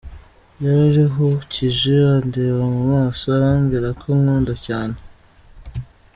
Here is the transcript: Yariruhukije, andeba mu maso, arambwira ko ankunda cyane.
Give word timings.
Yariruhukije, 0.63 1.93
andeba 2.17 2.61
mu 2.73 2.81
maso, 2.91 3.23
arambwira 3.37 3.89
ko 3.99 4.05
ankunda 4.15 4.53
cyane. 4.65 4.95